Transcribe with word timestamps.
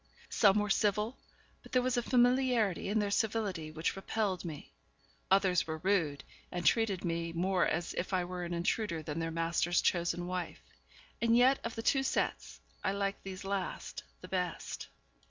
Some 0.31 0.57
were 0.57 0.71
civil, 0.71 1.15
but 1.61 1.73
there 1.73 1.81
was 1.83 1.95
a 1.95 2.01
familiarity 2.01 2.89
in 2.89 2.97
their 2.97 3.11
civility 3.11 3.69
which 3.69 3.95
repelled 3.95 4.43
me; 4.43 4.73
others 5.29 5.67
were 5.67 5.77
rude, 5.77 6.23
and 6.51 6.65
treated 6.65 7.05
me 7.05 7.31
more 7.33 7.67
as 7.67 7.93
if 7.93 8.11
I 8.11 8.23
were 8.25 8.43
an 8.43 8.51
intruder 8.55 9.03
than 9.03 9.19
their 9.19 9.29
master's 9.29 9.79
chosen 9.79 10.25
wife; 10.25 10.63
and 11.21 11.37
yet 11.37 11.59
of 11.63 11.75
the 11.75 11.83
two 11.83 12.01
sets 12.01 12.59
I 12.83 12.93
liked 12.93 13.21
these 13.21 13.43
last 13.43 14.01
the 14.21 14.27
best. 14.27 14.87